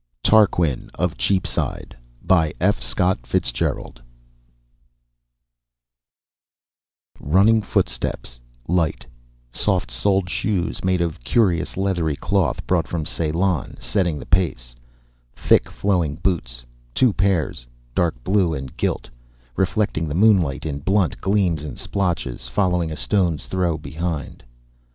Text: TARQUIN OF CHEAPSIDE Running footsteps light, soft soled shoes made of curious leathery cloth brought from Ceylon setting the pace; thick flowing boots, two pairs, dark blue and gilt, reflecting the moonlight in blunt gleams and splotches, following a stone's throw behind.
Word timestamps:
TARQUIN 0.23 0.89
OF 0.95 1.15
CHEAPSIDE 1.15 1.95
Running 7.19 7.61
footsteps 7.61 8.39
light, 8.67 9.05
soft 9.53 9.91
soled 9.91 10.27
shoes 10.27 10.83
made 10.83 11.01
of 11.01 11.19
curious 11.23 11.77
leathery 11.77 12.15
cloth 12.15 12.65
brought 12.65 12.87
from 12.87 13.05
Ceylon 13.05 13.77
setting 13.79 14.17
the 14.17 14.25
pace; 14.25 14.75
thick 15.35 15.69
flowing 15.69 16.15
boots, 16.15 16.65
two 16.95 17.13
pairs, 17.13 17.67
dark 17.93 18.23
blue 18.23 18.55
and 18.55 18.75
gilt, 18.77 19.07
reflecting 19.55 20.07
the 20.07 20.15
moonlight 20.15 20.65
in 20.65 20.79
blunt 20.79 21.21
gleams 21.21 21.63
and 21.63 21.77
splotches, 21.77 22.47
following 22.47 22.91
a 22.91 22.95
stone's 22.95 23.45
throw 23.45 23.77
behind. 23.77 24.43